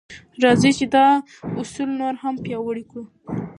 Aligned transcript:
راځئ 0.43 0.71
چې 0.79 0.85
دا 0.93 1.05
اصل 1.61 1.89
نور 1.99 2.13
هم 2.23 2.35
پیاوړی 2.43 2.83
کړو. 2.89 3.03